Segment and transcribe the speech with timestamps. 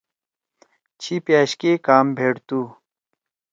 [1.01, 2.61] چھی پأشکے کام بھیڑتُو؟